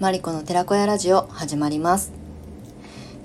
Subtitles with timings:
[0.00, 2.12] マリコの寺子屋ラジオ始まります。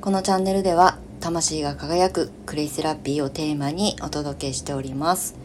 [0.02, 5.36] このチャンネルでは魂が輝くクレイセラピーをテーマにお届けしております。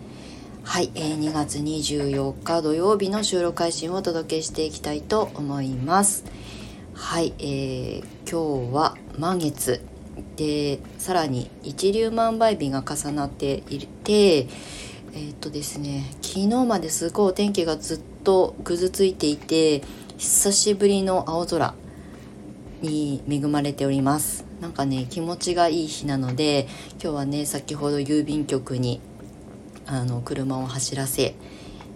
[0.65, 6.25] はい、えー、2月24日土曜日の収録配信をお届けしていきたいと思います。
[6.95, 9.83] はい、えー、今日は満月。
[10.37, 19.83] でさらに一粒万倍日が重なっていてえー、っとですね昨日まですごいお天気がずっとぐずついていて
[20.19, 21.75] 久しぶりの青空
[22.83, 24.45] に恵まれております。
[24.61, 26.67] なんかね気持ちがいい日なので
[27.01, 29.01] 今日はね先ほど郵便局に
[29.87, 31.37] あの車を走らせ、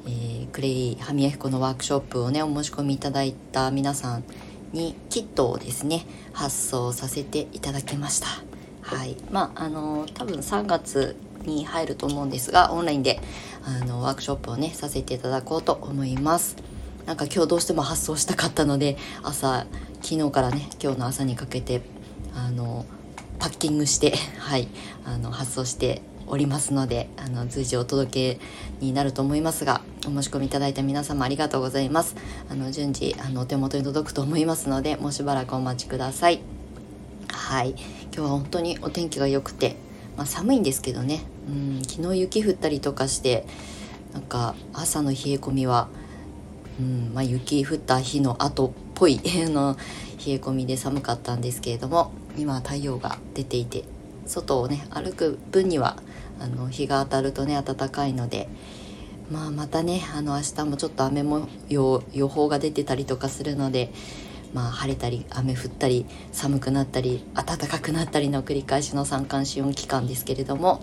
[0.07, 4.25] えー、クレイハミヤヒコのワークショップをねお申し込みいただいた皆さん
[4.73, 8.29] にキットをですね発送させていただきました。
[8.83, 9.17] はい。
[9.33, 13.19] まああの多分3月に入ると思うんですがオンラインで
[13.65, 16.55] あのワークショップをねさせていただこうと思います。
[17.07, 19.67] なんか今日どうしても発送したかったので朝
[20.03, 21.83] 昨日からね今日の朝にかけて
[22.35, 22.87] あの
[23.39, 24.69] パッキングして はい
[25.05, 28.41] あの発送しておりますのであの随時お届け
[28.81, 32.17] になると思いますがお申し込みいただいた皆様ありがとうございます。
[32.49, 36.41] あの順次あのお手元に届くと思いますのでもうしばらくお待ちください。
[37.29, 37.71] はい。
[37.71, 39.77] 今日は本当にお天気が良くて、
[40.17, 41.23] まあ、寒いんですけどね。
[41.49, 43.47] うん昨日雪降ったりとかして
[44.13, 45.89] なんか朝の冷え込みは
[46.81, 49.77] うんまあ、雪降った日の後っぽい の
[50.25, 53.85] 冷え込みで寒かったんですけれども今は太陽が出ていて
[54.27, 55.97] 外をね歩く分には
[56.41, 58.49] あの日が当たるとね暖かいので、
[59.31, 63.93] まあ、またねあの明日もちょっと雨も予報が出てたりとかするので、
[64.55, 70.83] まあ、晴れたり雨降ったり寒くなったり暖かくなったりの繰り返しの三寒四温期間ですけれども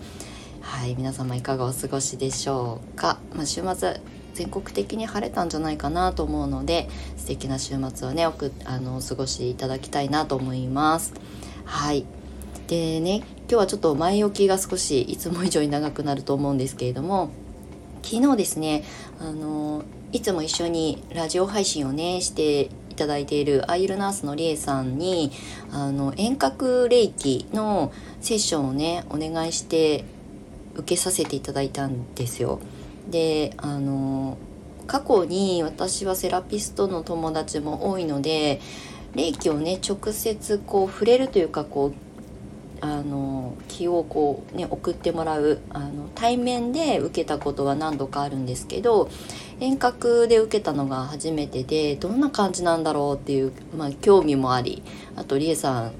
[0.60, 4.00] はい皆様いかがお過ごしでしょうか、まあ、週末
[4.34, 11.12] 全国的に晴れたんじゃないかなと思うので素敵な週末をねおくあの過ごしいただきたいなと思います
[11.64, 12.06] はい
[12.66, 17.30] でね今日はちょっと前置きが少しいつも以上に長くなると思うんですけれども
[18.02, 18.84] 昨日ですね
[19.20, 19.82] あの
[20.12, 25.30] いつも一緒にラジオ配信をねしていただいているアイルナースのりえさんに
[25.70, 30.04] あの遠隔霊気のセッションをねお願いして
[30.74, 32.60] 受けさせていただいたんですよ。
[33.10, 34.38] であの
[34.86, 38.60] 過去に私はセラピストの友達も多いので
[39.14, 41.94] 霊気をね直接こう触れるというかこう
[42.80, 49.10] あの気をこうね送ってもらうあの対面で受けたことは何度かあるんですけど
[49.60, 54.82] 遠隔で受けたのが初めてでどんな感じなんだろうっていう、まあ、興味もあり
[55.16, 55.92] あとりえさん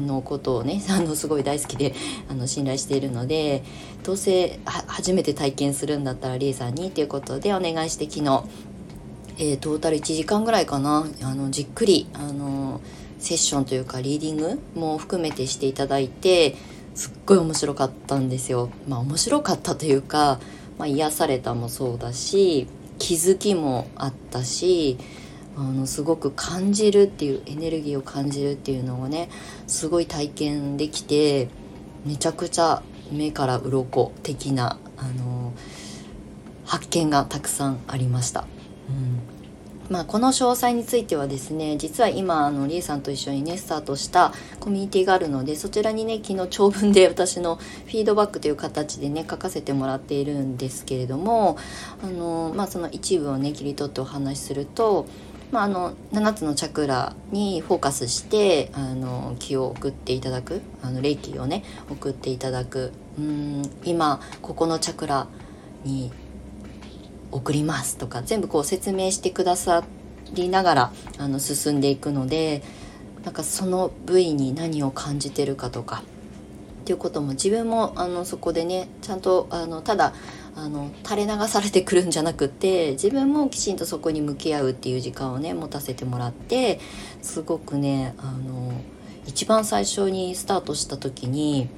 [0.00, 1.94] のことをね あのすごい大好きで
[2.28, 3.62] あの信頼しているので
[4.02, 8.42] どうせ初めて体験するんだったらリエさんにっていうことでお願いして昨日、
[9.38, 12.80] えー、トータル1時間ぐらいかなあのじっくりあの
[13.18, 16.56] セッションというかリーディングも含めてしていただいて
[16.94, 18.70] すっごい面白かったんですよ。
[18.88, 20.40] まあ面白かったというか、
[20.78, 22.68] まあ、癒されたもそうだし
[22.98, 24.98] 気づきもあったし
[25.56, 29.30] あのすごく感じるっていうエネルギーを感じるっていうのをね
[29.66, 31.48] すごい体験できて
[32.04, 35.52] めちゃくちゃ目から鱗的なあの
[36.64, 38.46] 発見がたくさんありました。
[38.88, 39.36] うん
[39.88, 51.56] まあ、この詳細についてはですね実は今あのリエさんと一緒にねスタートしたコミュニティがあるのでそちらにね昨日長文で 私のフィードバックという形でね書かせてもらっているんですけれども
[52.02, 55.06] あの、まあ、その一部をね切り取ってお話しすると
[55.52, 60.60] まあ、あの7つのチャクラにフォーカスしてあの気を送っていただく。
[60.82, 62.92] あの霊気をね送っていただく。
[63.18, 65.26] うん今ここのチャクラ
[65.84, 66.12] に
[67.30, 69.84] 送りますとか全部こう説明してくださ
[70.34, 72.62] りながらあの進んでいくので
[73.24, 76.02] なんかその部位に何を感じてるかとか
[76.82, 80.12] っていうことも自分もあのそこでねちゃんとあのただ
[80.56, 86.80] あの垂れ流されてくるんじゃなくて自分もきちんとそこに向き合うっていう時間をね持たせてもらって
[87.20, 88.72] すごくねあの
[89.26, 91.68] 一番最初にスタートした時に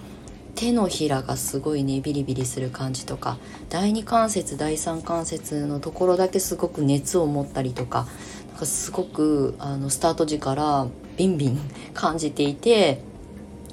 [0.55, 3.39] 手のひらがすごいねビリビリする感じとか
[3.69, 8.07] 第二関節第三関節のところだけすごく熱を持ったりとか
[8.49, 10.87] なんかすごくあのスタート時から
[11.17, 11.61] ビンビン
[11.95, 13.01] 感じていて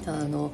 [0.07, 0.51] あの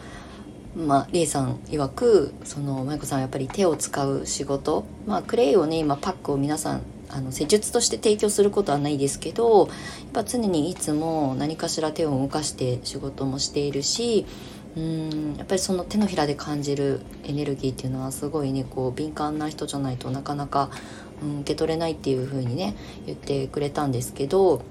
[0.75, 9.77] まあ、リエさん曰くその舞子さんやっぱり手を使う仕事、まあ、クレイをね今パックを皆さんあの施術として提供することはないですけどやっ
[10.13, 14.25] ぱ常にいつも何かしら手を動かして仕事もしているし
[14.77, 20.69] うんやっぱりその手のひらで感じるエネルギーっていうのはすごいねこう敏感な人じゃないとなかなか、
[21.21, 22.75] うん、受け取れないっていう風にね
[23.06, 24.62] 言ってくれたんですけど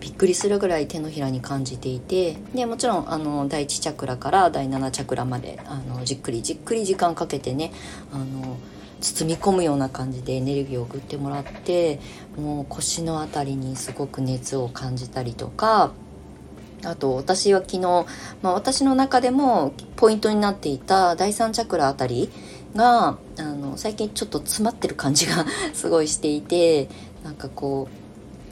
[0.00, 7.72] びっくりするぐらい手のひらに感じていてでもちろんあの第1チャクラから第7チャクラまであのじっくりじっくり時間かけてね
[8.12, 8.56] あの
[9.00, 12.00] 包み込むような感じでエネルギーを送ってもらって
[12.36, 15.92] もう腰の辺りにすごく熱を感じたりとか
[16.84, 17.80] あと私は昨日、
[18.42, 22.30] まあ、私の中でもポイントになっていた第3チャクラあたり
[22.74, 26.88] があの最近ちょっと詰まってる感じが すごいしていて
[27.22, 28.03] なんかこう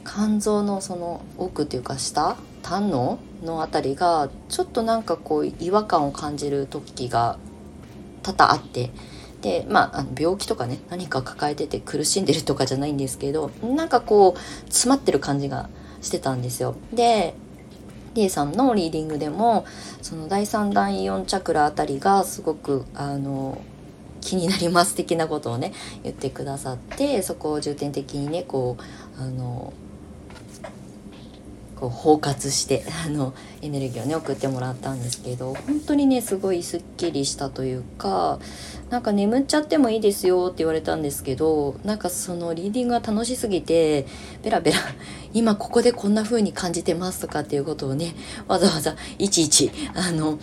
[0.05, 7.37] 肝臓のその奥っていうか下胆ののあたりがちょっとなんかこう違和感を感じる時が
[8.21, 8.91] 多々あって
[9.41, 14.39] でまあ病気とかね何か抱えてて苦しんでるとかじゃないんですけどなんかこう
[14.71, 15.69] 詰まってる感じが
[16.01, 16.75] してたんですよ。
[16.93, 17.35] で
[18.13, 19.65] リエさんのリーディングでも
[20.01, 23.59] その第3第4チャクラあたりがすごくあの
[24.21, 25.73] 気になります的なことをね
[26.03, 29.73] 言ってくださってそこを重点的にねこうあの
[31.83, 38.39] こう包括して あのエネルギーをね送ってもらったんですけど本当にねすごいすっきりしたというか
[38.89, 44.05] なんか眠っちゃってもいいですよって言われたんですけどなんかそのリーディングが楽しすぎて
[44.43, 44.77] ベラベラ
[45.33, 48.15] 今ここでこんな風に感じてますとかっていうことをね
[48.47, 50.39] わざわざいちいちあの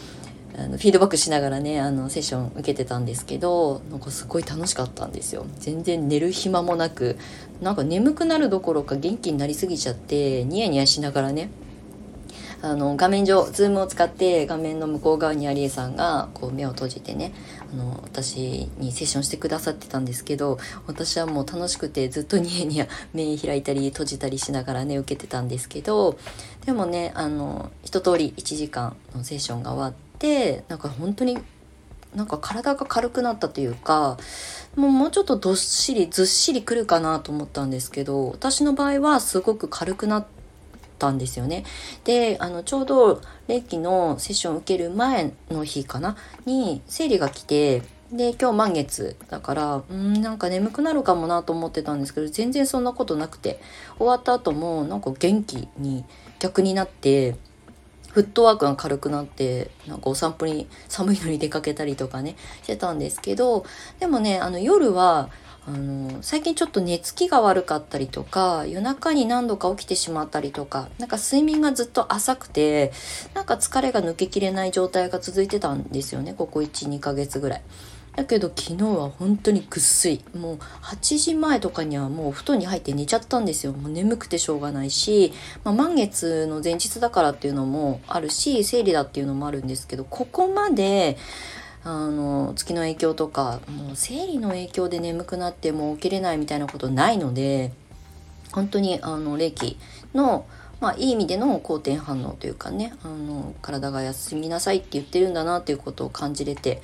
[0.60, 5.46] あのフィードバックしながらねあのセッション受けてたんですけどなんかすごい楽しかったんですよ。
[5.58, 7.16] 全然寝る暇もなく
[7.62, 11.50] なんか眠くなるどころか元気になりすぎちゃってニヤニヤしながらね
[12.62, 17.32] あの画面上ズームを使って画面の向こう側にアリエさんがこう目を閉じてね
[17.72, 26.18] あの私にセッションしてくださってたんですけど私はもう楽しくてずっとニヤニヤ目開いたり閉じたりしながらね受けてたんですけど
[26.66, 30.09] でもねあの一通り1時間のセッションが終わって
[30.68, 31.38] なんか本当に
[32.14, 34.18] なんか体が軽くなったというか
[34.76, 40.26] もうもうちょっとどっしりずっしりくるかなと思ったんですけど私の場合はすごく軽くなっ
[40.98, 41.64] たんですよね。
[42.04, 46.16] であのちょうど霊気のセッションを受ける前の日かな？
[46.44, 47.82] に生理が来て
[48.12, 53.60] で今日満月だからうんなんか眠くなるかもなと思ってたんですけど全然そんなことなくて
[53.98, 56.04] 終わった後もなんか元気に
[56.40, 57.36] 逆になって
[58.12, 63.64] フットワークが軽くなってなんかお散歩に寒いのに出かけたりとかねしてたんですけど
[63.98, 65.30] でもねあの夜は
[65.66, 72.92] あの最近ちょっと寝つきが悪かったりとか夜中に何度か起きてしまったりとかなんか睡眠がずっと浅くて
[73.34, 77.62] なんか疲れが抜けきれない状態が続いてたんですよねここ12ヶ月ぐらい。
[78.20, 80.22] だけど昨日は本当にぐっすり。
[80.36, 83.72] もう8時前とかにはもう布団に入って寝ちゃったんですよ。
[83.72, 85.32] もう眠くてしょうがないし、
[85.64, 91.16] まあ、満月の前日だからっていうのもあるし生理だっていうのもあるんですけどここまで
[91.82, 97.72] あの月の影響とかもう生理の影響で眠くなってもう起きれないみたいなことないので
[98.52, 99.78] 本当にあの霊気
[100.12, 100.44] の
[100.80, 106.80] まあ、いい意味での好転反応というかねあの体が休みなさいって言ってるんだなっていうことを感じれて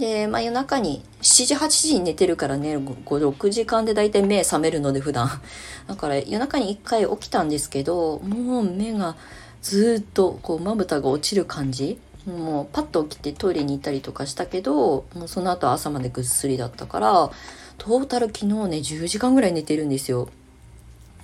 [0.00, 5.28] で、まあ、夜中に7時8時に寝てるからね56時間で大体目覚めるので普段。
[5.86, 9.16] だから夜中に1回起きたんですけどもう目が
[9.60, 11.98] ずっとこうまぶたが落ちる感じ。
[12.26, 17.30] もうパッと起きてトイレに行ったりとかしたけどもうその後朝までぐっすりだったから
[17.78, 20.28] トータル昨日ね10時間ぐらい寝てるんですよ。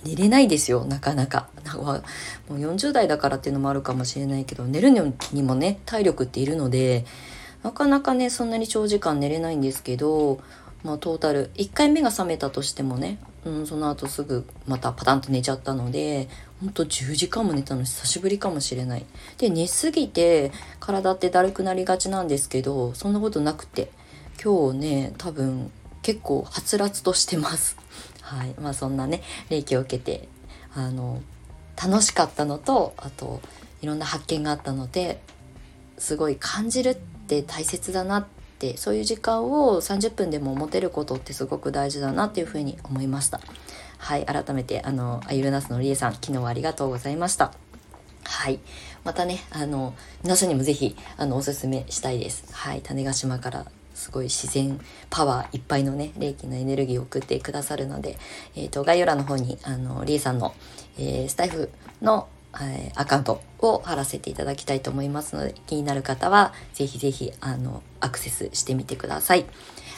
[0.03, 1.49] 寝れないですよなかなか。
[1.75, 2.01] もう
[2.55, 7.05] 40代だからっていうのもあるかもしれないけど寝るにもね体力っているので
[7.63, 10.39] なかなかねそんなに長時間寝れないんですけど、
[10.83, 16.29] まあ、トータル1回目が覚めたとしてもね、うん、その後すぐまたパタンと寝ちゃったので
[16.61, 19.05] ほんと10時間も寝たの久しぶりかもしれない。
[19.37, 23.91] で寝すぎて体ってだるくなりがちなんですけどそんなことなくて
[24.43, 25.71] 今日ね多分
[26.01, 27.77] 結構はつらつとしてます。
[28.21, 30.27] はいまあ、そんなね霊気を受けて
[30.73, 31.21] あの
[31.81, 33.41] 楽しかったのとあと
[33.81, 35.21] いろんな発見があったので
[35.97, 38.25] すごい感じるって大切だなっ
[38.59, 43.39] てそういう時間を30分でも持てることってすごく大事だなっていうふうに思いました。
[43.99, 47.53] はい改めてあのアユルナスのりえさん昨日はありがとうございました。
[48.23, 48.59] はい。
[49.03, 49.93] またねあの
[50.23, 52.53] 皆さんにも是非あのおすすめしたいです。
[52.53, 53.65] はい種子島から
[53.97, 54.79] すごい自然
[55.09, 58.17] パワーいっぱいのね霊気のエネルギーを送ってくださるので、
[58.55, 60.53] えーと、概要欄の方にあのリエさんの、
[60.99, 62.27] えー、スタイフの
[62.61, 69.45] えアカウントを貼らせていただきたいと思いますので気になる方は是非是非あのアクセスしてみてください。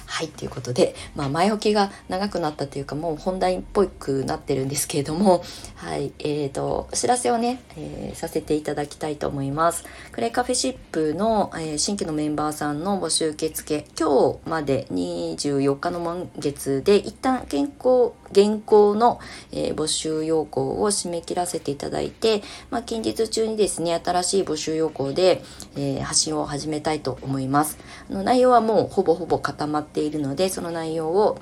[0.09, 5.43] はいということで、まあ、前置きが長くなったというかもう本題っぽくなってるんですけれども
[5.75, 19.19] はいえーと、お知らせをね、えー、させていただきたいと思いますクレイカフェシップの、えー、新規のメンバーさんの募集受付今日まで24日の満月で一旦健康現行の、
[19.51, 25.41] えー、募集要項を締め切らせていただいて、まあ、近日中にですね、新しい募集要項で、
[25.75, 27.77] えー、発信を始めたいと思います。
[28.09, 31.39] あの内容はもうほぼほぼ固まっているので、その内容を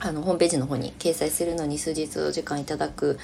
[0.00, 3.18] あのホームページの方に掲載するのに数日お時間いただく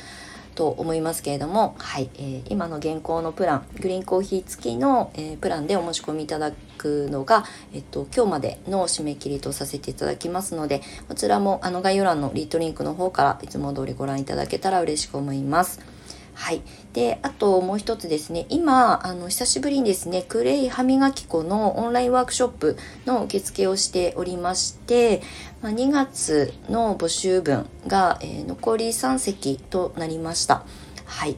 [0.55, 16.00] と思いますけれども、はいえー、今の現行のプラングリーンコーヒー付きの、えー、プランでお申し込みいただくのが、えっと、今日までの締め切りとさせていただきますのでこちらもあの概要欄のリートリンクの方からいつも通りご覧いただけたら嬉しく思います。
[16.41, 16.63] はい。
[16.95, 25.21] で、あともう一つですね、今、あの、久しぶりにですね、クレイ歯磨き粉のオンラインワークショップの受付をしておりまして、
[25.61, 30.65] まあ、2月の募集分が、えー、残り3席となりました。
[31.05, 31.37] はい。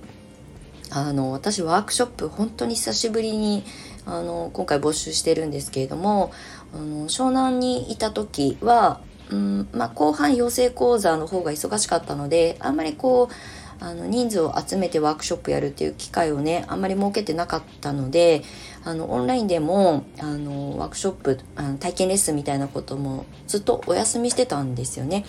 [0.91, 3.65] あの、私ワークショップ本当に久しぶりに
[4.05, 6.33] あの今回募集してるんですけれども
[6.75, 13.35] あの湘南にいた時は、うんまあ、後半養成講座の方が忙しかったのであんまりこう
[13.83, 18.45] あの人数を集めてワークショップやるっていう機会をねあんまり設けてなかったので
[18.85, 25.25] あのオンラインでもあのワークショップあの体験レッスンみたいなこともずっとお休みしてたんですよね。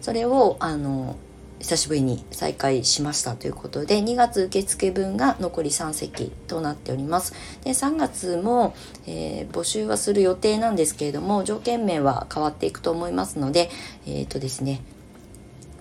[0.00, 1.16] それをあの
[1.58, 8.74] 久しぶりに再開しましたということで2月受付分が残り3席となっておりますで3月も、
[9.06, 13.68] えー、募集はする予定なんですけれども条件面は変わっていくと思いますので
[14.06, 14.80] えっ、ー、とですね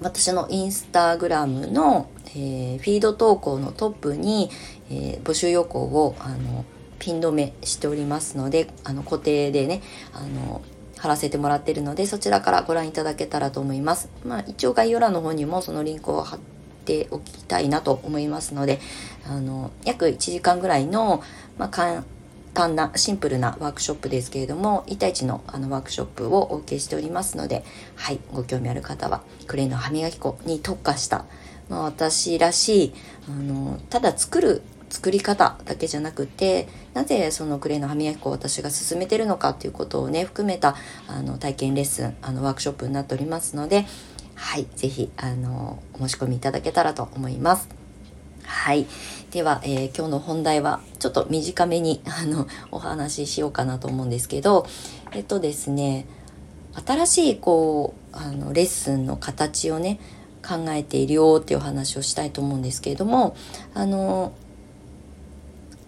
[0.02, 4.50] 私のインスタグラムの、えー、フィード投稿のトップに、
[4.90, 6.66] えー、募集要項をあの
[7.00, 9.82] ピン止めしておりますのであの固定でね
[10.14, 10.62] あの
[10.98, 14.10] 貼らせてもらってるのでそちらからご覧いただけたらと思います。
[14.26, 16.40] まあ、一応概要欄の方にもそのリンクを貼っ
[16.86, 18.80] ておきたいなと思いますので
[19.26, 21.24] あの約1時間ぐらいの、
[21.58, 21.70] まあ、
[22.60, 27.64] 簡なシンプルなワークショップですけれども1対1のあのワークショップをお受けしておりますので
[27.96, 31.24] はいご興味ある方はクレイの歯磨き粉に特化した、
[31.70, 32.94] まあ、私らしい
[33.30, 40.76] あのただ作る作り方だけじゃなくてなぜそのクレイの歯磨き粉を私が勧めてるのかっていうことをね含めた
[41.08, 43.86] あの体験レッスンあのワークショップになっておりますので
[44.36, 47.79] はい是非あのお申し込みいただけたらと思います。
[48.50, 48.88] はい。
[49.32, 54.66] では、えー、今日の本題はちょっと短めに あのお話ししようかなと思うんですけど、
[55.14, 56.08] えっとですね、
[56.86, 60.00] 新しいこうあのレッスンの形をね
[60.46, 63.36] 考えているよっていうお話をしたいと思うんですけれども、
[63.76, 64.32] あの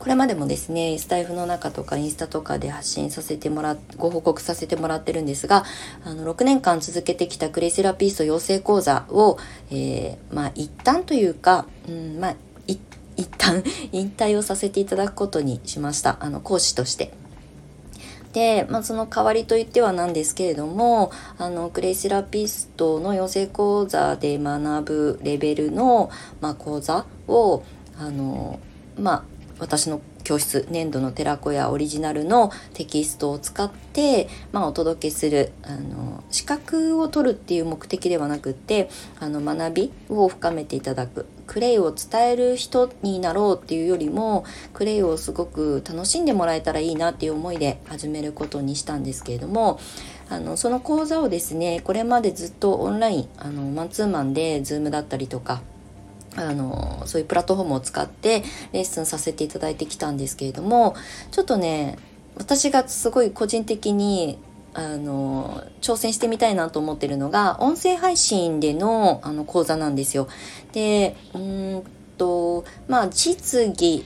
[0.01, 5.63] これまでもですねスタイフの中とかインスタとかで発信させてもらっご報告させてもらってるんですが
[6.03, 9.37] あの6年間続けてきたクレイセラピスト養成講座を、
[9.69, 12.35] えー、まあ一旦というか、うんまあ、
[13.17, 17.13] 一旦 引退をさせていただくことにしましたあの講師として。
[18.33, 26.09] で、まあ、その代わりといってはなんですけれどもあのクレイセラピストの養成講座で学ぶレベルの、
[26.39, 27.63] まあ、講座を
[27.99, 28.59] あの
[28.97, 29.23] まあ
[29.59, 49.77] 私の教室粘土の寺子屋オリジナルのテキストを使って、まあ、お届けするあの資格を取るっていう目的ではなくってあの学びを深めていただくクレイを伝える人になろうっていうよりもクレイをすごく楽しんでもらえたらいいなっていう思いで始めることにしたんですけれども
[50.29, 55.61] あのその講座をですねこれまでずっとオンラインあのマンツーマンで Zoom だったりとか
[56.37, 60.95] あのそういうプラットフォームを使ってレッスンさせていただいてきたんですけれども
[61.31, 61.97] ちょっとね
[62.37, 64.39] 私がすごい個人的に
[64.73, 70.27] あの挑戦してみたいなと思ってるのが音声配信でのあの講座なんですよ。
[70.71, 71.83] でうん
[72.17, 74.05] とまあ実技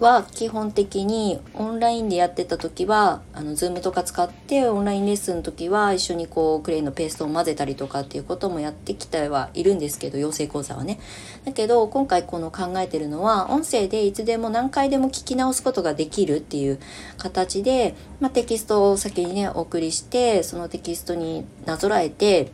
[0.00, 11.00] は基本的にオンラインでやってた時はあの Zoom とか使ってオンラインレッスンの時は一緒にこうクレイのペーストを混ぜたりとかっていうこともやってきてはいるんですけど養成講座はね。
[11.44, 16.78] だけど今回この考えてるのは音声でいつでも何回でも聞き直すことができるっていう
[17.16, 22.52] 形で、まあ、テキストを先にねお送りしてそのテキストになぞらえて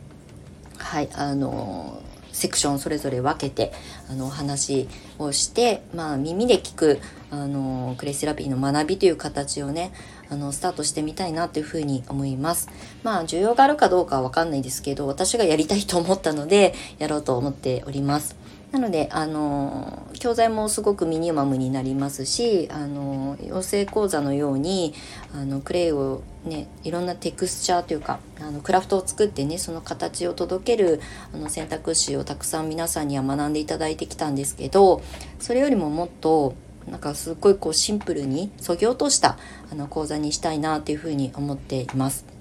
[0.77, 2.01] はいあの
[2.35, 3.71] セクションそれぞれ分けて
[4.09, 6.99] あのお話をして、まあ、耳で聞く
[7.31, 9.93] あのクレイセラピーの学びという形をね
[10.29, 12.69] あのスタートしてみたいなというふうに思います。
[13.03, 18.44] まあ需要があるかどうかは分かんないですけど私がやりたいと思ったのでやろうと思っております。
[18.75, 24.93] なのであの教材もすごくミニマムになりますしあの養成講座のように
[25.33, 30.99] あのクレイをねいろんなテクスチャーというかあのクラフトを作ってねその形を届ける
[31.33, 35.01] あの選択肢をたくさん皆さんには学んでいただいてきたんですけど
[35.39, 36.53] それよりももっと
[36.85, 39.37] なんかすっごいこうシンプルにそぎ落とした
[39.71, 42.34] あの講座にしたいなっていうふうに思っています。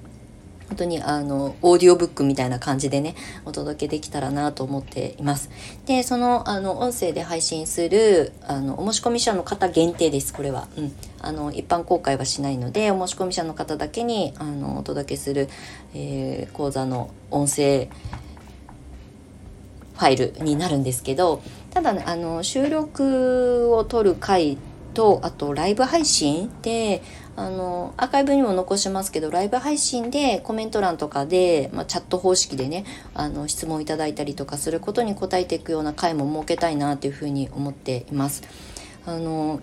[0.69, 5.51] 本当にあのオーディオブックみたいな感じでねお届けできたらなと思っています。
[5.87, 15.49] でそのあの音声で配信するあのお申し込み者の方限定ですこれは、うん、あの一般公開はしないのでお申し込み者の方だけにあのお届けする、
[15.95, 17.89] えー、講座の音声
[19.95, 24.59] ファイルになるんですけどただ、ね、あの収録を取る回
[24.95, 27.03] とあとライブ配信で
[27.37, 38.43] あのアーカイブにも残しますけどライブ配信でコメント欄とかで、まあ、チャット方式でねあの質問いただいたりとかすることに答えていくような回も設けたいなというふうに思っています。
[39.07, 39.61] あの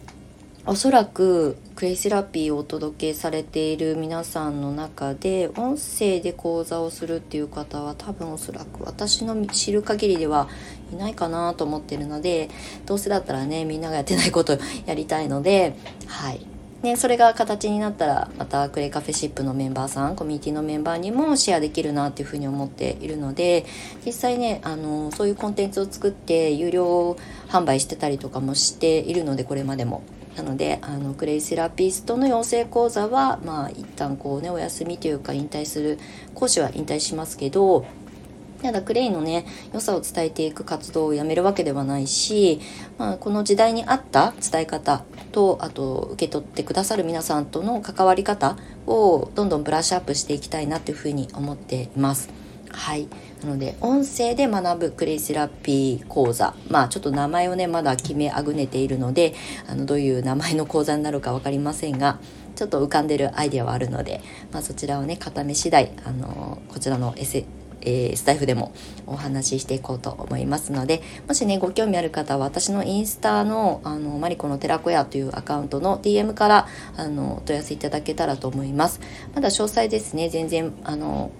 [0.67, 10.47] おそらくクレイセラピーをお届けされている皆さんの中で音声で講座をするっていう方は多分おそらく私の知る限りでは
[10.93, 12.49] いないかなと思ってるので
[12.85, 15.75] どうせだったらねみんながやってないことをやりたいので
[16.05, 16.50] はい
[16.83, 23.65] ね、それが形になったらまたクレイカフェシップのメンバーさんコミュニティのメンバーにもシェアできるなっていうふうに思っているので
[24.03, 27.15] 実際ねあのそういうコンテンツを作って有料
[27.49, 30.01] 販売してたりとかもしているのでこれまでも。
[30.35, 35.99] なのであのクレイセラピストの養成講座はまあ一旦こうねお休みというか引退する
[36.33, 37.85] 講師は引退しますけど
[38.61, 42.61] ただクレイのね良さを伝えていく活動をやめるわけではないし、
[42.97, 48.57] まあ、この時代に合った伝え方とあと受け取ってくださる皆さんとの関わり方
[48.87, 52.29] をどんどんブラッシュアップしていきたいなというふうに思っています。
[52.73, 53.07] はい
[53.43, 59.33] なので音声で学ぶクレイセラピー講座まあちょっと名前をねまだ決めあぐねているので
[59.67, 62.19] あのどういう名前の講座になるか分かりませんが
[62.55, 64.21] ちょっと浮かんでるアイデアはあるので、
[64.51, 67.45] まあ、そちらをね固め次第あのこちらのエセ
[67.81, 68.73] えー、スタイフでも
[69.07, 78.99] お話ししていこうと思いますのでもしねご興味ある方は私のインスタのあのマリコの寺子屋というアカウントの DM からあのお問い合わせいただけたらと思います。
[79.33, 80.29] まだ詳細ですね。
[80.29, 81.31] 全然あの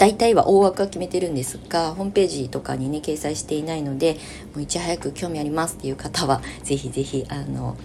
[0.00, 4.14] 大体は大枠は決めてるんですがホームページとかにね掲載していないので
[4.54, 7.76] もういち早く興味ありますっていう方は是非是非あの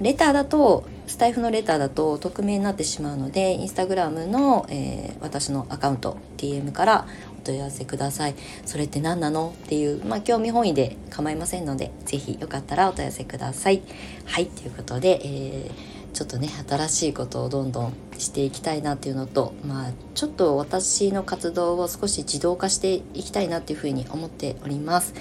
[0.00, 7.06] レターだとスタイフのレターだと匿名になってしまうのでインスタグラムの、えー、私のアカウント DM から
[7.38, 8.34] お問い合わせください。
[8.64, 9.54] それって何なの？
[9.64, 13.82] っていう、まあ、興味本位で構いませんので是非よかったらお問い合わせください。
[14.24, 25.12] はいということで、えーちょっとね新しいことをどんどんしていきたいなっていうのとまあちょっと私の活動を少し自動化していきたいなっていうふうに思っております。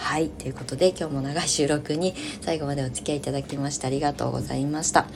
[0.00, 5.06] はいということで今日も長い収録に最後までお付き合いいただきましてありがとうございました。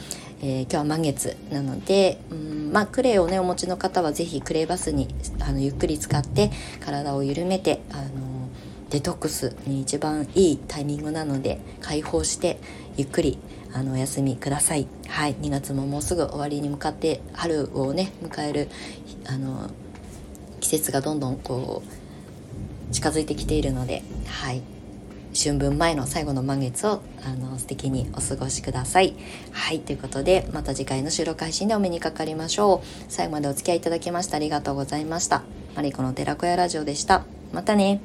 [0.40, 5.08] えー、今日は満月なのでうんまあクレイをねお持ちの方は是非クレイバスに
[5.40, 8.50] あのゆっくり使って体を緩めてあの
[8.90, 12.58] デトックスに一番いいタイミングなので解放して
[12.96, 13.38] ゆっくり
[13.72, 18.68] あのお休みくださいはい2月ももうすぐ終わりに向かって春をね迎える
[19.26, 19.70] あの
[20.60, 21.82] 季節がどんどんこ
[22.90, 24.73] う近づいてきているのではい
[25.34, 29.14] 春分前の最後の満月をあの素敵にお過ごしください。
[29.52, 32.86] はい、ということでまた次回の収録配信でお目にかかりましょう。
[33.08, 35.42] 最後までお付き合いいただきましてありがとうございました。
[35.74, 37.24] マリコの寺子屋ラジオでした。
[37.52, 38.00] またね。